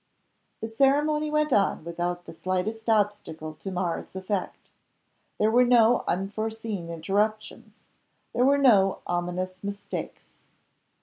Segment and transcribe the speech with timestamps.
[0.61, 4.71] The ceremony went on, without the slightest obstacle to mar its effect.
[5.37, 7.81] There were no unforeseen interruptions.
[8.33, 10.39] There were no ominous mistakes.